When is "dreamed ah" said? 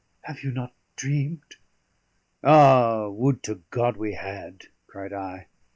0.95-3.07